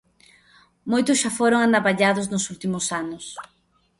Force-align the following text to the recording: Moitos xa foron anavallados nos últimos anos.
Moitos 0.91 1.17
xa 1.21 1.31
foron 1.39 1.61
anavallados 1.63 2.25
nos 2.33 2.43
últimos 2.53 2.85
anos. 3.01 3.25